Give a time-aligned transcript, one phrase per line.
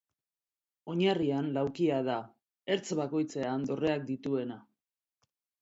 [0.93, 2.17] Oinarrian laukia da,
[2.77, 4.63] ertz bakoitzean dorreak dituena.